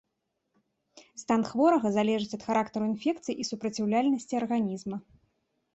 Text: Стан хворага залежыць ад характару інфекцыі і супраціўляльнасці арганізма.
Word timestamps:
Стан 1.23 1.41
хворага 1.51 1.89
залежыць 1.97 2.33
ад 2.39 2.43
характару 2.49 2.85
інфекцыі 2.95 3.39
і 3.45 3.47
супраціўляльнасці 3.53 4.33
арганізма. 4.45 4.97